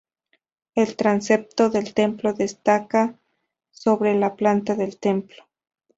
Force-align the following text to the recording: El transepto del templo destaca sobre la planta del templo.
El 0.73 0.95
transepto 0.95 1.69
del 1.69 1.93
templo 1.93 2.33
destaca 2.33 3.13
sobre 3.69 4.15
la 4.15 4.35
planta 4.35 4.73
del 4.73 4.97
templo. 4.97 5.43